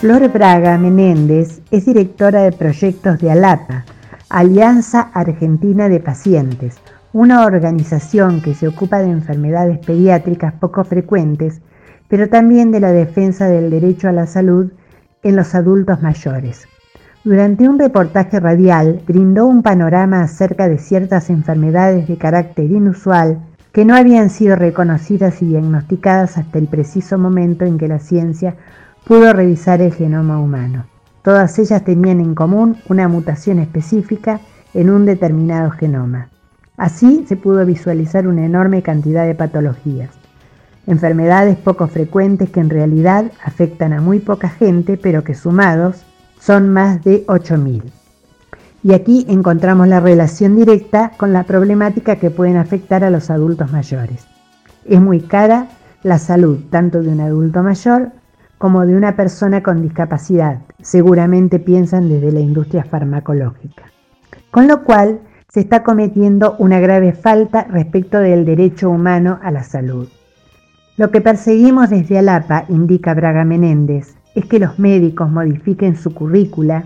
Flor 0.00 0.32
Braga 0.32 0.78
Menéndez 0.78 1.60
es 1.70 1.84
directora 1.84 2.40
de 2.40 2.52
proyectos 2.52 3.18
de 3.18 3.32
ALAPA, 3.32 3.84
Alianza 4.30 5.10
Argentina 5.12 5.90
de 5.90 6.00
Pacientes, 6.00 6.78
una 7.12 7.44
organización 7.44 8.40
que 8.40 8.54
se 8.54 8.66
ocupa 8.66 9.00
de 9.00 9.10
enfermedades 9.10 9.78
pediátricas 9.84 10.54
poco 10.54 10.84
frecuentes, 10.84 11.60
pero 12.08 12.30
también 12.30 12.70
de 12.70 12.80
la 12.80 12.92
defensa 12.92 13.46
del 13.48 13.68
derecho 13.68 14.08
a 14.08 14.12
la 14.12 14.26
salud 14.26 14.72
en 15.22 15.36
los 15.36 15.54
adultos 15.54 16.00
mayores. 16.00 16.66
Durante 17.22 17.68
un 17.68 17.78
reportaje 17.78 18.40
radial 18.40 19.02
brindó 19.06 19.44
un 19.44 19.62
panorama 19.62 20.22
acerca 20.22 20.66
de 20.66 20.78
ciertas 20.78 21.28
enfermedades 21.28 22.08
de 22.08 22.16
carácter 22.16 22.70
inusual 22.70 23.38
que 23.72 23.84
no 23.84 23.94
habían 23.94 24.30
sido 24.30 24.56
reconocidas 24.56 25.42
y 25.42 25.46
diagnosticadas 25.48 26.38
hasta 26.38 26.58
el 26.58 26.68
preciso 26.68 27.18
momento 27.18 27.66
en 27.66 27.76
que 27.76 27.86
la 27.86 27.98
ciencia 27.98 28.56
pudo 29.04 29.32
revisar 29.32 29.82
el 29.82 29.92
genoma 29.92 30.38
humano. 30.38 30.84
Todas 31.22 31.58
ellas 31.58 31.84
tenían 31.84 32.20
en 32.20 32.34
común 32.34 32.76
una 32.88 33.08
mutación 33.08 33.58
específica 33.58 34.40
en 34.72 34.90
un 34.90 35.04
determinado 35.04 35.70
genoma. 35.70 36.28
Así 36.76 37.24
se 37.28 37.36
pudo 37.36 37.66
visualizar 37.66 38.26
una 38.26 38.46
enorme 38.46 38.82
cantidad 38.82 39.26
de 39.26 39.34
patologías, 39.34 40.10
enfermedades 40.86 41.58
poco 41.58 41.86
frecuentes 41.88 42.48
que 42.50 42.60
en 42.60 42.70
realidad 42.70 43.30
afectan 43.44 43.92
a 43.92 44.00
muy 44.00 44.18
poca 44.18 44.48
gente, 44.48 44.96
pero 44.96 45.22
que 45.22 45.34
sumados 45.34 46.06
son 46.38 46.70
más 46.70 47.04
de 47.04 47.26
8.000. 47.26 47.82
Y 48.82 48.94
aquí 48.94 49.26
encontramos 49.28 49.88
la 49.88 50.00
relación 50.00 50.56
directa 50.56 51.12
con 51.18 51.34
la 51.34 51.44
problemática 51.44 52.16
que 52.16 52.30
pueden 52.30 52.56
afectar 52.56 53.04
a 53.04 53.10
los 53.10 53.28
adultos 53.28 53.70
mayores. 53.70 54.26
Es 54.86 55.00
muy 55.00 55.20
cara 55.20 55.66
la 56.02 56.18
salud 56.18 56.60
tanto 56.70 57.02
de 57.02 57.10
un 57.10 57.20
adulto 57.20 57.62
mayor 57.62 58.12
como 58.60 58.84
de 58.84 58.94
una 58.94 59.16
persona 59.16 59.62
con 59.62 59.80
discapacidad, 59.80 60.58
seguramente 60.82 61.58
piensan 61.58 62.10
desde 62.10 62.30
la 62.30 62.40
industria 62.40 62.84
farmacológica. 62.84 63.84
Con 64.50 64.68
lo 64.68 64.84
cual, 64.84 65.20
se 65.48 65.60
está 65.60 65.82
cometiendo 65.82 66.56
una 66.58 66.78
grave 66.78 67.14
falta 67.14 67.64
respecto 67.70 68.18
del 68.18 68.44
derecho 68.44 68.90
humano 68.90 69.38
a 69.42 69.50
la 69.50 69.62
salud. 69.62 70.10
Lo 70.98 71.10
que 71.10 71.22
perseguimos 71.22 71.88
desde 71.88 72.18
Alapa, 72.18 72.66
indica 72.68 73.14
Braga 73.14 73.46
Menéndez, 73.46 74.14
es 74.34 74.44
que 74.44 74.58
los 74.58 74.78
médicos 74.78 75.30
modifiquen 75.30 75.96
su 75.96 76.12
currícula 76.12 76.84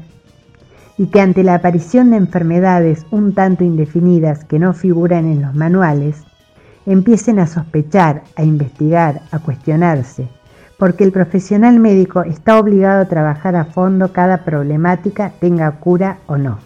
y 0.96 1.06
que 1.06 1.20
ante 1.20 1.42
la 1.42 1.54
aparición 1.54 2.10
de 2.12 2.18
enfermedades 2.18 3.04
un 3.10 3.34
tanto 3.34 3.64
indefinidas 3.64 4.44
que 4.44 4.60
no 4.60 4.74
figuran 4.74 5.24
en 5.24 5.42
los 5.42 5.56
manuales, 5.56 6.22
empiecen 6.86 7.40
a 7.40 7.48
sospechar, 7.48 8.22
a 8.36 8.44
investigar, 8.44 9.22
a 9.32 9.40
cuestionarse, 9.40 10.28
porque 10.84 11.04
el 11.04 11.12
profesional 11.12 11.80
médico 11.80 12.24
está 12.24 12.58
obligado 12.58 13.00
a 13.00 13.08
trabajar 13.08 13.56
a 13.56 13.64
fondo 13.64 14.12
cada 14.12 14.44
problemática, 14.44 15.32
tenga 15.40 15.70
cura 15.80 16.18
o 16.26 16.36
no. 16.36 16.58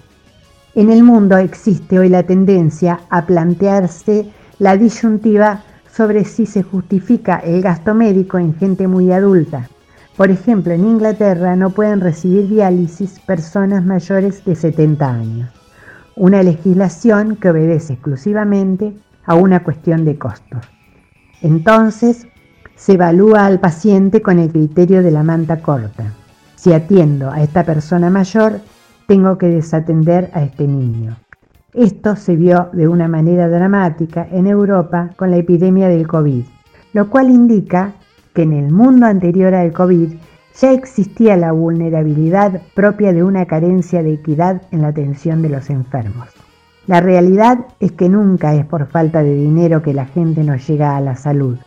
En 0.75 0.91
el 0.91 1.05
mundo 1.05 1.37
existe 1.37 2.01
hoy 2.01 2.09
la 2.09 2.25
tendencia 2.25 2.99
a 3.11 3.27
plantearse 3.27 4.29
la 4.59 4.77
disyuntiva 4.77 5.63
sobre 5.89 6.25
si 6.25 6.47
se 6.47 6.65
justifica 6.65 7.37
el 7.37 7.63
gasto 7.63 7.95
médico 7.95 8.39
en 8.39 8.57
gente 8.57 8.89
muy 8.89 9.13
adulta, 9.13 9.69
por 10.17 10.33
ejemplo, 10.33 10.73
en 10.73 10.85
Inglaterra 10.85 11.55
no 11.55 11.71
pueden 11.71 12.01
recibir 12.01 12.49
diálisis 12.49 13.21
personas 13.21 13.85
mayores 13.85 14.45
de 14.45 14.57
70 14.57 15.09
años, 15.09 15.51
una 16.17 16.43
legislación 16.43 17.37
que 17.37 17.51
obedece 17.51 17.93
exclusivamente 17.93 18.95
a 19.25 19.37
una 19.37 19.63
cuestión 19.63 20.05
de 20.05 20.19
costos. 20.19 20.67
Entonces, 21.41 22.27
se 22.79 22.95
evalúa 22.95 23.45
al 23.45 23.59
paciente 23.59 24.23
con 24.23 24.39
el 24.39 24.51
criterio 24.51 25.03
de 25.03 25.11
la 25.11 25.25
manta 25.25 25.61
corta. 25.61 26.15
Si 26.55 26.73
atiendo 26.73 27.31
a 27.31 27.43
esta 27.43 27.65
persona 27.65 28.09
mayor, 28.09 28.61
tengo 29.07 29.37
que 29.37 29.49
desatender 29.49 30.31
a 30.33 30.43
este 30.45 30.67
niño. 30.67 31.17
Esto 31.75 32.17
se 32.17 32.37
vio 32.37 32.71
de 32.73 32.89
una 32.89 33.09
manera 33.09 33.49
dramática 33.49 34.27
en 34.31 34.47
Europa 34.47 35.11
con 35.17 35.31
la 35.31 35.37
epidemia 35.37 35.89
del 35.89 36.07
COVID, 36.07 36.45
lo 36.95 37.11
cual 37.11 37.31
indica 37.31 37.93
que 38.33 38.43
en 38.43 38.53
el 38.53 38.73
mundo 38.73 39.07
anterior 39.07 39.55
al 39.55 39.73
COVID 39.73 40.15
ya 40.61 40.73
existía 40.73 41.37
la 41.37 41.53
vulnerabilidad 41.53 42.63
propia 42.75 43.13
de 43.13 43.23
una 43.23 43.47
carencia 43.47 44.03
de 44.03 44.15
equidad 44.15 44.63
en 44.71 44.83
la 44.83 44.89
atención 44.89 45.43
de 45.43 45.51
los 45.51 45.69
enfermos. 45.71 46.29
La 46.87 47.01
realidad 47.01 47.67
es 47.81 47.93
que 47.93 48.09
nunca 48.09 48.55
es 48.55 48.65
por 48.65 48.87
falta 48.87 49.23
de 49.23 49.35
dinero 49.35 49.83
que 49.83 49.93
la 49.93 50.07
gente 50.07 50.43
no 50.43 50.57
llega 50.57 50.97
a 50.97 51.01
la 51.01 51.17
salud. 51.17 51.59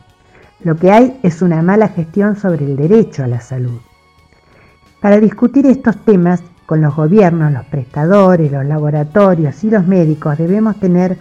Lo 0.64 0.76
que 0.76 0.92
hay 0.92 1.20
es 1.24 1.42
una 1.42 1.64
mala 1.64 1.88
gestión 1.88 2.36
sobre 2.36 2.66
el 2.66 2.76
derecho 2.76 3.24
a 3.24 3.28
la 3.28 3.42
salud. 3.42 3.80
Para 5.02 5.20
discutir 5.20 5.66
estos 5.66 5.98
temas 6.06 6.44
con 6.68 6.82
los 6.82 6.96
gobiernos, 6.96 7.52
los 7.52 7.66
prestadores, 7.66 8.52
los 8.52 8.66
laboratorios 8.66 9.64
y 9.64 9.72
los 9.72 9.88
médicos 9.88 10.38
debemos 10.38 10.80
tener 10.80 11.18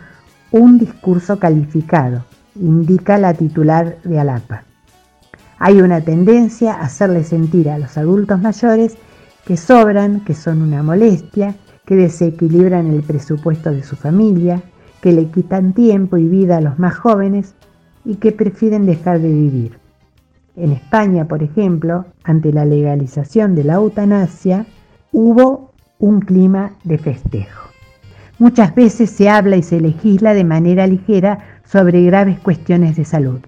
un 0.50 0.78
discurso 0.78 1.38
calificado, 1.38 2.26
indica 2.54 3.16
la 3.16 3.32
titular 3.32 3.96
de 4.04 4.20
ALAPA. 4.20 4.64
Hay 5.58 5.80
una 5.80 6.02
tendencia 6.02 6.74
a 6.74 6.82
hacerle 6.82 7.24
sentir 7.24 7.70
a 7.70 7.78
los 7.78 7.96
adultos 7.96 8.40
mayores 8.40 8.98
que 9.46 9.56
sobran, 9.56 10.20
que 10.20 10.34
son 10.34 10.60
una 10.60 10.82
molestia, 10.82 11.54
que 11.86 11.96
desequilibran 11.96 12.88
el 12.88 13.02
presupuesto 13.02 13.70
de 13.70 13.82
su 13.84 13.96
familia, 13.96 14.62
que 15.00 15.12
le 15.12 15.30
quitan 15.30 15.72
tiempo 15.72 16.18
y 16.18 16.28
vida 16.28 16.58
a 16.58 16.60
los 16.60 16.78
más 16.78 16.94
jóvenes 16.94 17.54
y 18.04 18.16
que 18.16 18.32
prefieren 18.32 18.86
dejar 18.86 19.20
de 19.20 19.28
vivir. 19.28 19.78
En 20.56 20.72
España, 20.72 21.26
por 21.26 21.42
ejemplo, 21.42 22.06
ante 22.24 22.52
la 22.52 22.64
legalización 22.64 23.54
de 23.54 23.64
la 23.64 23.74
eutanasia, 23.74 24.66
hubo 25.12 25.72
un 25.98 26.20
clima 26.20 26.72
de 26.84 26.98
festejo. 26.98 27.70
Muchas 28.38 28.74
veces 28.74 29.10
se 29.10 29.28
habla 29.28 29.56
y 29.56 29.62
se 29.62 29.80
legisla 29.80 30.34
de 30.34 30.44
manera 30.44 30.86
ligera 30.86 31.60
sobre 31.64 32.02
graves 32.04 32.40
cuestiones 32.40 32.96
de 32.96 33.04
salud 33.04 33.40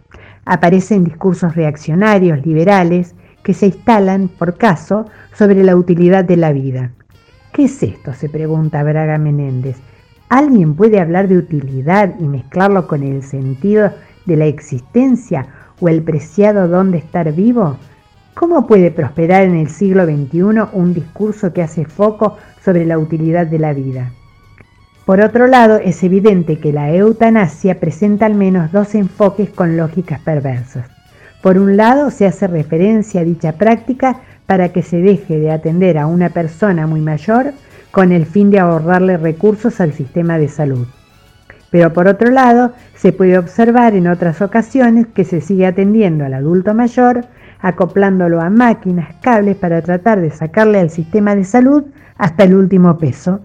aparecen 0.45 1.05
discursos 1.05 1.55
reaccionarios, 1.55 2.45
liberales, 2.45 3.15
que 3.43 3.55
se 3.55 3.67
instalan, 3.67 4.29
por 4.29 4.57
caso, 4.57 5.07
sobre 5.35 5.65
la 5.65 5.77
utilidad 5.77 6.25
de 6.25 6.37
la 6.37 6.53
vida. 6.53 6.93
¿Qué 7.53 7.65
es 7.65 7.83
esto? 7.83 8.13
se 8.15 8.29
pregunta 8.29 8.83
Braga 8.83 9.19
Menéndez. 9.19 9.77
¿Alguien 10.29 10.75
puede 10.75 11.01
hablar 11.01 11.29
de 11.29 11.39
utilidad 11.39 12.15
y 12.19 12.25
mezclarlo 12.25 12.87
con 12.87 13.03
el 13.03 13.23
sentido 13.23 13.93
de 14.27 14.37
la 14.37 14.47
existencia 14.47 15.47
o 15.81 15.89
el 15.89 16.03
preciado 16.03 16.69
don 16.69 16.91
de 16.91 16.99
estar 16.99 17.33
vivo? 17.33 17.77
¿Cómo 18.35 18.67
puede 18.67 18.91
prosperar 18.91 19.43
en 19.43 19.57
el 19.57 19.69
siglo 19.69 20.05
XXI 20.05 20.69
un 20.73 20.95
discurso 20.95 21.53
que 21.53 21.63
hace 21.63 21.85
foco 21.85 22.39
sobre 22.65 22.87
la 22.87 22.99
utilidad 22.99 23.47
de 23.47 23.59
la 23.59 23.73
vida? 23.73 24.11
Por 25.05 25.21
otro 25.21 25.49
lado, 25.49 25.79
es 25.79 26.03
evidente 26.05 26.59
que 26.59 26.73
la 26.73 26.95
eutanasia 26.95 27.81
presenta 27.81 28.27
al 28.27 28.35
menos 28.35 28.71
dos 28.73 28.95
enfoques 28.95 29.51
con 29.51 29.77
lógicas 29.77 30.21
perversas. 30.21 30.89
Por 31.43 31.59
un 31.59 31.77
lado, 31.77 32.11
se 32.11 32.25
hace 32.27 32.47
referencia 32.47 33.21
a 33.21 33.25
dicha 33.25 33.53
práctica 33.53 34.21
para 34.47 34.69
que 34.69 34.83
se 34.83 34.99
deje 34.99 35.39
de 35.39 35.51
atender 35.51 35.99
a 35.99 36.07
una 36.07 36.31
persona 36.31 36.87
muy 36.87 37.01
mayor 37.01 37.53
con 37.91 38.13
el 38.13 38.27
fin 38.27 38.51
de 38.51 38.61
ahorrarle 38.61 39.17
recursos 39.17 39.81
al 39.81 39.93
sistema 39.93 40.39
de 40.39 40.49
salud. 40.49 40.87
Pero 41.73 41.93
por 41.93 42.07
otro 42.07 42.31
lado, 42.31 42.71
se 42.95 43.13
puede 43.13 43.37
observar 43.37 43.97
en 43.97 44.07
otras 44.07 44.41
ocasiones 44.41 45.09
que 45.09 45.25
se 45.25 45.41
sigue 45.41 45.67
atendiendo 45.67 46.25
al 46.25 46.35
adulto 46.35 46.75
mayor, 46.75 47.25
acoplándolo 47.61 48.41
a 48.41 48.51
máquinas, 48.51 49.17
cables 49.21 49.57
para 49.57 49.83
tratar 49.83 50.21
de 50.21 50.31
sacarle 50.31 50.79
al 50.79 50.91
sistema 50.91 51.35
de 51.35 51.43
salud 51.43 51.83
hasta 52.17 52.45
el 52.45 52.55
último 52.55 52.97
peso 52.99 53.41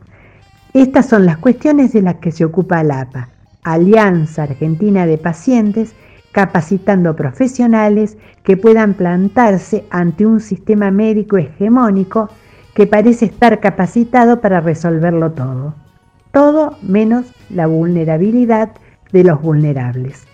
estas 0.80 1.08
son 1.08 1.26
las 1.26 1.38
cuestiones 1.38 1.92
de 1.94 2.04
las 2.04 2.18
que 2.18 2.32
se 2.32 2.46
ocupa 2.46 2.84
la 2.84 3.02
APA, 3.02 3.30
Alianza 3.64 4.44
Argentina 4.44 5.08
de 5.08 5.18
Pacientes, 5.18 5.96
capacitando 6.32 7.16
profesionales 7.16 8.16
que 8.44 8.58
puedan 8.58 8.94
plantarse 8.94 9.86
ante 9.90 10.28
un 10.28 10.40
sistema 10.40 10.92
médico 10.92 11.38
hegemónico 11.38 12.30
que 12.76 12.86
parece 12.86 13.26
estar 13.26 13.60
capacitado 13.60 14.40
para 14.40 14.62
resolverlo 14.62 15.32
todo. 15.32 15.74
Todo 16.38 16.78
menos 16.84 17.26
la 17.50 17.66
vulnerabilidad 17.66 18.70
de 19.12 19.24
los 19.24 19.42
vulnerables. 19.42 20.28